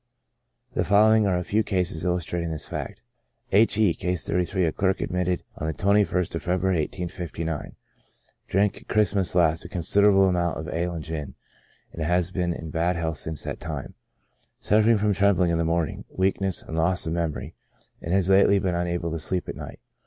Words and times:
The 0.73 0.83
follow 0.83 1.13
ing 1.13 1.27
are 1.27 1.37
a 1.37 1.43
few 1.43 1.61
cases 1.61 2.03
illustrating 2.03 2.49
this 2.49 2.65
fact. 2.67 3.01
H. 3.51 3.77
E—, 3.77 3.93
(Case 3.93 4.25
33,) 4.25 4.65
a 4.65 4.71
clerk, 4.71 4.99
admitted 4.99 5.43
on 5.57 5.67
the 5.67 5.73
21st 5.73 6.33
of 6.33 6.41
Feb 6.43 6.59
ruary, 6.61 6.81
1859, 6.89 7.75
<ir^i^^ 8.49 8.71
^^ 8.71 8.87
Christmas 8.87 9.35
last 9.35 9.63
a 9.63 9.69
considerable 9.69 10.27
amount 10.27 10.57
of 10.57 10.67
ale 10.69 10.95
and 10.95 11.03
gin, 11.03 11.35
and 11.93 12.01
has 12.01 12.31
been 12.31 12.51
in 12.51 12.71
bad 12.71 12.95
health 12.95 13.17
since 13.17 13.43
that 13.43 13.59
time; 13.59 13.93
suffering 14.59 14.97
from 14.97 15.13
trembling 15.13 15.51
in 15.51 15.59
the 15.59 15.63
morning, 15.63 16.03
weakness, 16.09 16.63
and 16.63 16.75
loss 16.77 17.05
of 17.05 17.13
memory, 17.13 17.53
and 18.01 18.11
has 18.11 18.27
lately 18.27 18.57
been 18.57 18.73
unable 18.73 19.11
to 19.11 19.19
sleep 19.19 19.47
at 19.47 19.55
night. 19.55 19.79